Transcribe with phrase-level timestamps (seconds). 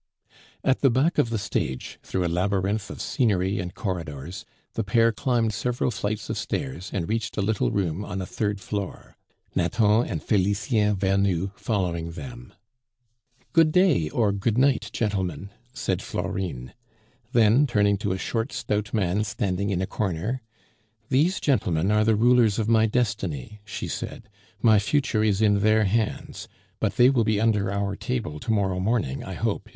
[0.63, 5.11] At the back of the stage, through a labyrinth of scenery and corridors, the pair
[5.11, 9.15] climbed several flights of stairs and reached a little room on a third floor,
[9.53, 12.51] Nathan and Felicien Vernou following them.
[13.53, 16.73] "Good day or good night, gentlemen," said Florine.
[17.31, 20.41] Then, turning to a short, stout man standing in a corner,
[21.09, 24.29] "These gentlemen are the rulers of my destiny," she said,
[24.63, 26.47] "my future is in their hands;
[26.79, 29.69] but they will be under our table to morrow morning, I hope, if M.